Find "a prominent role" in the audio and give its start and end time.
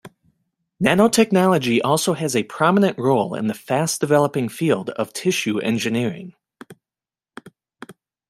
2.35-3.35